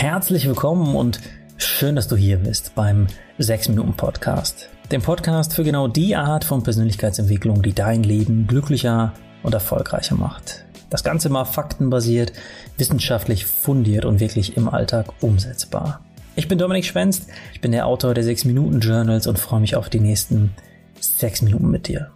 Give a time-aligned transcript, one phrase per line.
[0.00, 1.20] Herzlich willkommen und
[1.58, 3.06] schön, dass du hier bist beim
[3.36, 4.70] 6 Minuten Podcast.
[4.90, 9.12] Dem Podcast für genau die Art von Persönlichkeitsentwicklung, die dein Leben glücklicher
[9.42, 10.64] und erfolgreicher macht.
[10.88, 12.32] Das Ganze mal faktenbasiert,
[12.78, 16.00] wissenschaftlich fundiert und wirklich im Alltag umsetzbar.
[16.34, 19.76] Ich bin Dominik Schwenst, ich bin der Autor der 6 Minuten Journals und freue mich
[19.76, 20.54] auf die nächsten
[20.98, 22.10] 6 Minuten mit dir.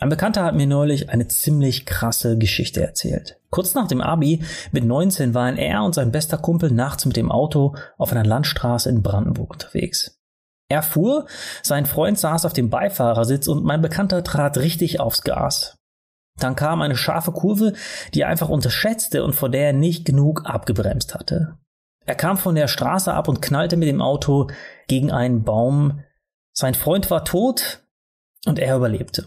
[0.00, 3.38] Ein Bekannter hat mir neulich eine ziemlich krasse Geschichte erzählt.
[3.50, 7.30] Kurz nach dem Abi, mit 19, waren er und sein bester Kumpel nachts mit dem
[7.30, 10.18] Auto auf einer Landstraße in Brandenburg unterwegs.
[10.70, 11.26] Er fuhr,
[11.62, 15.76] sein Freund saß auf dem Beifahrersitz und mein Bekannter trat richtig aufs Gas.
[16.38, 17.74] Dann kam eine scharfe Kurve,
[18.14, 21.58] die er einfach unterschätzte und vor der er nicht genug abgebremst hatte.
[22.06, 24.48] Er kam von der Straße ab und knallte mit dem Auto
[24.88, 26.00] gegen einen Baum.
[26.56, 27.82] Sein Freund war tot
[28.46, 29.26] und er überlebte.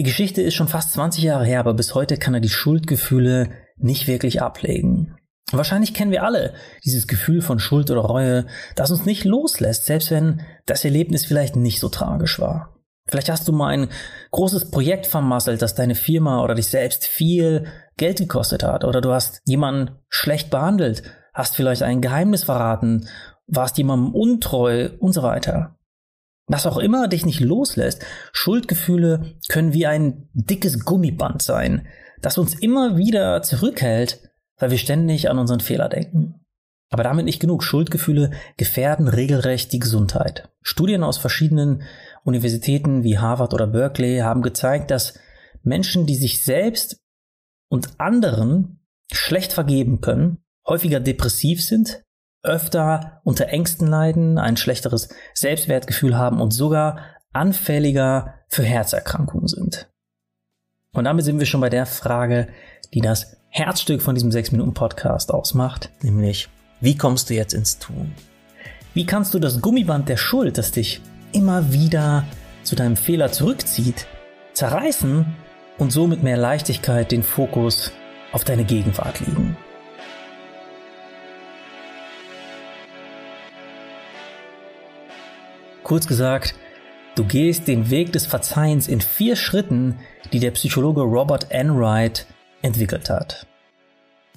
[0.00, 3.50] Die Geschichte ist schon fast 20 Jahre her, aber bis heute kann er die Schuldgefühle
[3.76, 5.14] nicht wirklich ablegen.
[5.52, 6.54] Wahrscheinlich kennen wir alle
[6.86, 11.54] dieses Gefühl von Schuld oder Reue, das uns nicht loslässt, selbst wenn das Erlebnis vielleicht
[11.54, 12.78] nicht so tragisch war.
[13.08, 13.90] Vielleicht hast du mal ein
[14.30, 17.66] großes Projekt vermasselt, das deine Firma oder dich selbst viel
[17.98, 18.84] Geld gekostet hat.
[18.84, 21.02] Oder du hast jemanden schlecht behandelt,
[21.34, 23.06] hast vielleicht ein Geheimnis verraten,
[23.46, 25.76] warst jemandem untreu und so weiter.
[26.52, 31.86] Was auch immer dich nicht loslässt, Schuldgefühle können wie ein dickes Gummiband sein,
[32.22, 34.18] das uns immer wieder zurückhält,
[34.58, 36.44] weil wir ständig an unseren Fehler denken.
[36.90, 37.62] Aber damit nicht genug.
[37.62, 40.48] Schuldgefühle gefährden regelrecht die Gesundheit.
[40.60, 41.82] Studien aus verschiedenen
[42.24, 45.14] Universitäten wie Harvard oder Berkeley haben gezeigt, dass
[45.62, 47.00] Menschen, die sich selbst
[47.68, 48.80] und anderen
[49.12, 52.02] schlecht vergeben können, häufiger depressiv sind,
[52.42, 57.00] öfter unter Ängsten leiden, ein schlechteres Selbstwertgefühl haben und sogar
[57.32, 59.88] anfälliger für Herzerkrankungen sind.
[60.92, 62.48] Und damit sind wir schon bei der Frage,
[62.92, 66.48] die das Herzstück von diesem 6-Minuten-Podcast ausmacht, nämlich,
[66.80, 68.12] wie kommst du jetzt ins Tun?
[68.94, 71.00] Wie kannst du das Gummiband der Schuld, das dich
[71.32, 72.24] immer wieder
[72.64, 74.06] zu deinem Fehler zurückzieht,
[74.52, 75.26] zerreißen
[75.78, 77.92] und so mit mehr Leichtigkeit den Fokus
[78.32, 79.49] auf deine Gegenwart legen?
[85.90, 86.54] Kurz gesagt,
[87.16, 89.98] du gehst den Weg des Verzeihens in vier Schritten,
[90.32, 92.28] die der Psychologe Robert Enright
[92.62, 93.48] entwickelt hat.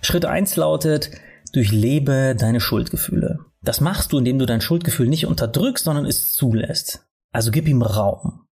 [0.00, 1.10] Schritt eins lautet,
[1.52, 3.40] durchlebe deine Schuldgefühle.
[3.62, 7.04] Das machst du, indem du dein Schuldgefühl nicht unterdrückst, sondern es zulässt.
[7.32, 8.46] Also gib ihm Raum.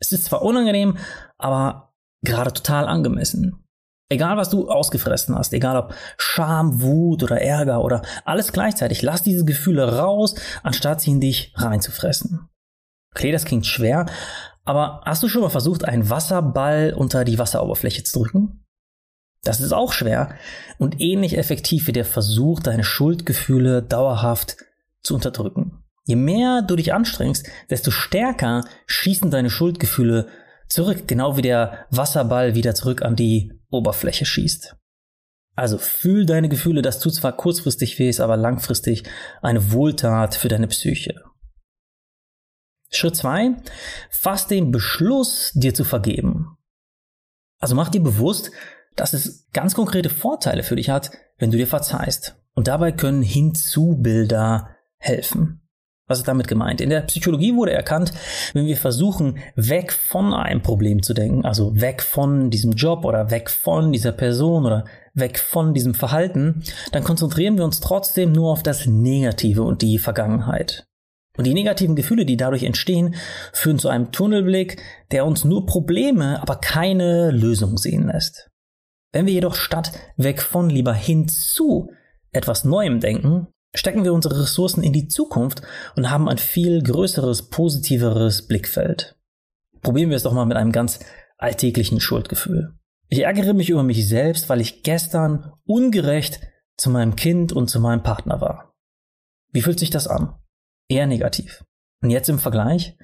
[0.00, 0.96] Es ist zwar unangenehm,
[1.36, 1.92] aber
[2.22, 3.67] gerade total angemessen.
[4.10, 9.22] Egal, was du ausgefressen hast, egal ob Scham, Wut oder Ärger oder alles gleichzeitig, lass
[9.22, 12.48] diese Gefühle raus, anstatt sie in dich reinzufressen.
[13.14, 14.06] Okay, das klingt schwer,
[14.64, 18.64] aber hast du schon mal versucht, einen Wasserball unter die Wasseroberfläche zu drücken?
[19.42, 20.34] Das ist auch schwer
[20.78, 24.56] und ähnlich effektiv wie der Versuch, deine Schuldgefühle dauerhaft
[25.02, 25.84] zu unterdrücken.
[26.04, 30.28] Je mehr du dich anstrengst, desto stärker schießen deine Schuldgefühle
[30.68, 34.76] zurück, genau wie der Wasserball wieder zurück an die Oberfläche schießt.
[35.54, 39.02] Also fühl deine Gefühle, das tut zwar kurzfristig weh, ist aber langfristig
[39.42, 41.20] eine Wohltat für deine Psyche.
[42.90, 43.56] Schritt zwei:
[44.10, 46.56] Fass den Beschluss, dir zu vergeben.
[47.58, 48.52] Also mach dir bewusst,
[48.94, 52.36] dass es ganz konkrete Vorteile für dich hat, wenn du dir verzeihst.
[52.54, 55.67] Und dabei können Hinzubilder helfen.
[56.08, 56.80] Was ist damit gemeint?
[56.80, 58.12] In der Psychologie wurde erkannt,
[58.54, 63.30] wenn wir versuchen, weg von einem Problem zu denken, also weg von diesem Job oder
[63.30, 68.50] weg von dieser Person oder weg von diesem Verhalten, dann konzentrieren wir uns trotzdem nur
[68.50, 70.86] auf das Negative und die Vergangenheit.
[71.36, 73.14] Und die negativen Gefühle, die dadurch entstehen,
[73.52, 74.82] führen zu einem Tunnelblick,
[75.12, 78.50] der uns nur Probleme, aber keine Lösung sehen lässt.
[79.12, 81.92] Wenn wir jedoch statt weg von lieber hinzu
[82.32, 85.62] etwas Neuem denken, stecken wir unsere Ressourcen in die Zukunft
[85.96, 89.16] und haben ein viel größeres, positiveres Blickfeld.
[89.82, 91.00] Probieren wir es doch mal mit einem ganz
[91.36, 92.74] alltäglichen Schuldgefühl.
[93.08, 96.40] Ich ärgere mich über mich selbst, weil ich gestern ungerecht
[96.76, 98.74] zu meinem Kind und zu meinem Partner war.
[99.50, 100.34] Wie fühlt sich das an?
[100.88, 101.64] Eher negativ.
[102.02, 102.96] Und jetzt im Vergleich?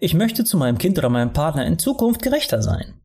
[0.00, 3.00] Ich möchte zu meinem Kind oder meinem Partner in Zukunft gerechter sein.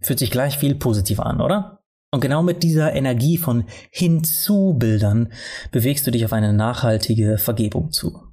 [0.00, 1.84] Fühlt sich gleich viel positiver an, oder?
[2.16, 5.34] Und genau mit dieser Energie von Hinzubildern
[5.70, 8.32] bewegst du dich auf eine nachhaltige Vergebung zu.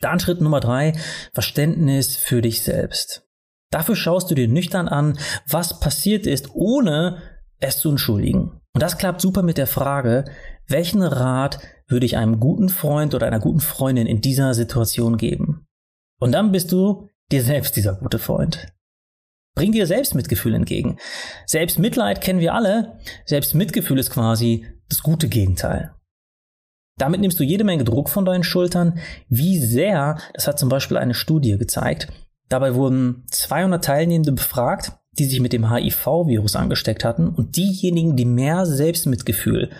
[0.00, 0.94] Dann Schritt Nummer drei,
[1.34, 3.28] Verständnis für dich selbst.
[3.70, 7.20] Dafür schaust du dir nüchtern an, was passiert ist, ohne
[7.60, 8.62] es zu entschuldigen.
[8.72, 10.24] Und das klappt super mit der Frage,
[10.68, 15.66] welchen Rat würde ich einem guten Freund oder einer guten Freundin in dieser Situation geben?
[16.18, 18.72] Und dann bist du dir selbst dieser gute Freund.
[19.58, 20.98] Bring dir Selbstmitgefühl entgegen.
[21.44, 23.00] Selbstmitleid kennen wir alle.
[23.24, 25.90] Selbstmitgefühl ist quasi das gute Gegenteil.
[26.96, 29.00] Damit nimmst du jede Menge Druck von deinen Schultern.
[29.28, 32.06] Wie sehr, das hat zum Beispiel eine Studie gezeigt.
[32.48, 38.26] Dabei wurden 200 Teilnehmende befragt, die sich mit dem HIV-Virus angesteckt hatten und diejenigen, die
[38.26, 39.70] mehr Selbstmitgefühl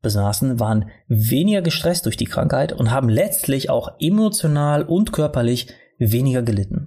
[0.00, 5.66] besaßen, waren weniger gestresst durch die Krankheit und haben letztlich auch emotional und körperlich
[5.98, 6.77] weniger gelitten.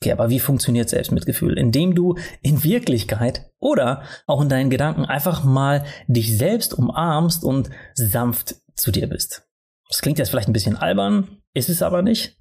[0.00, 1.58] Okay, aber wie funktioniert Selbstmitgefühl?
[1.58, 7.70] Indem du in Wirklichkeit oder auch in deinen Gedanken einfach mal dich selbst umarmst und
[7.94, 9.48] sanft zu dir bist.
[9.88, 12.36] Das klingt jetzt vielleicht ein bisschen albern, ist es aber nicht.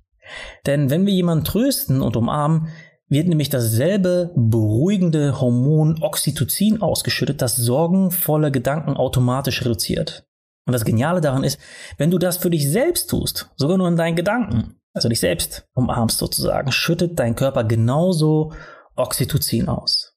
[0.65, 2.69] Denn wenn wir jemanden trösten und umarmen,
[3.07, 10.27] wird nämlich dasselbe beruhigende Hormon Oxytocin ausgeschüttet, das sorgenvolle Gedanken automatisch reduziert.
[10.65, 11.59] Und das Geniale daran ist,
[11.97, 15.67] wenn du das für dich selbst tust, sogar nur in deinen Gedanken, also dich selbst
[15.73, 18.53] umarmst sozusagen, schüttet dein Körper genauso
[18.95, 20.13] Oxytocin aus.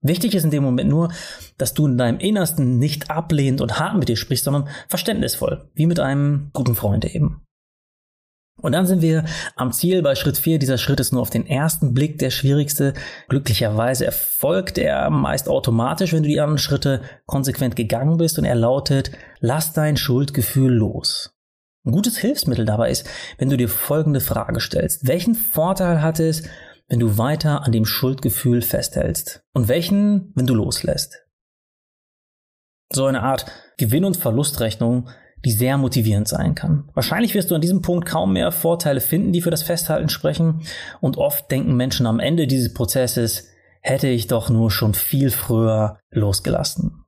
[0.00, 1.12] Wichtig ist in dem Moment nur,
[1.58, 5.86] dass du in deinem Innersten nicht ablehnend und hart mit dir sprichst, sondern verständnisvoll, wie
[5.86, 7.42] mit einem guten Freund eben.
[8.62, 9.24] Und dann sind wir
[9.54, 10.58] am Ziel bei Schritt 4.
[10.58, 12.94] Dieser Schritt ist nur auf den ersten Blick der schwierigste.
[13.28, 18.54] Glücklicherweise erfolgt er meist automatisch, wenn du die anderen Schritte konsequent gegangen bist und er
[18.54, 19.10] lautet,
[19.40, 21.35] lass dein Schuldgefühl los.
[21.86, 25.06] Ein gutes Hilfsmittel dabei ist, wenn du dir folgende Frage stellst.
[25.06, 26.42] Welchen Vorteil hat es,
[26.88, 29.42] wenn du weiter an dem Schuldgefühl festhältst?
[29.52, 31.22] Und welchen, wenn du loslässt?
[32.92, 33.46] So eine Art
[33.78, 35.08] Gewinn- und Verlustrechnung
[35.44, 36.90] die sehr motivierend sein kann.
[36.94, 40.62] Wahrscheinlich wirst du an diesem Punkt kaum mehr Vorteile finden, die für das Festhalten sprechen.
[41.00, 43.48] Und oft denken Menschen am Ende dieses Prozesses,
[43.80, 47.04] hätte ich doch nur schon viel früher losgelassen.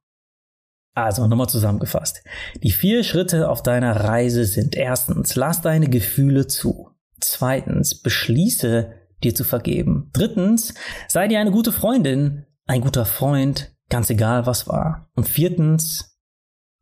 [1.05, 2.25] Also nochmal zusammengefasst.
[2.62, 6.91] Die vier Schritte auf deiner Reise sind erstens, lass deine Gefühle zu.
[7.21, 8.93] Zweitens, beschließe
[9.23, 10.11] dir zu vergeben.
[10.12, 10.75] Drittens,
[11.06, 15.09] sei dir eine gute Freundin, ein guter Freund, ganz egal was war.
[15.15, 16.19] Und viertens,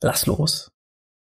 [0.03, 0.71] lass los.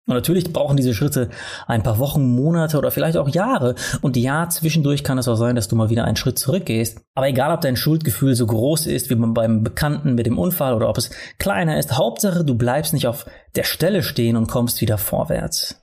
[0.06, 1.30] Und natürlich brauchen diese Schritte
[1.66, 3.76] ein paar Wochen, Monate oder vielleicht auch Jahre.
[4.02, 7.00] Und ja, zwischendurch kann es auch sein, dass du mal wieder einen Schritt zurückgehst.
[7.16, 10.90] Aber egal, ob dein Schuldgefühl so groß ist wie beim Bekannten mit dem Unfall oder
[10.90, 11.10] ob es
[11.40, 15.80] kleiner ist, Hauptsache, du bleibst nicht auf der Stelle stehen und kommst wieder vorwärts.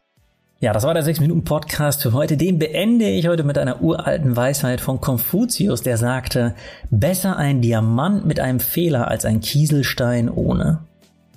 [0.62, 2.37] Ja, das war der 6-Minuten-Podcast für heute.
[2.37, 6.55] Den beende ich heute mit einer uralten Weisheit von Konfuzius, der sagte,
[6.90, 10.81] besser ein Diamant mit einem Fehler als ein Kieselstein ohne.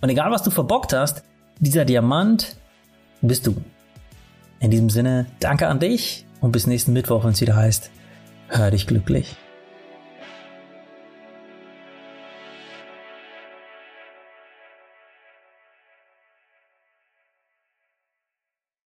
[0.02, 1.24] Und egal, was du verbockt hast,
[1.62, 2.58] dieser Diamant
[3.28, 3.56] bist du.
[4.60, 7.90] In diesem Sinne, danke an dich und bis nächsten Mittwoch, wenn es wieder heißt,
[8.48, 9.36] hör dich glücklich.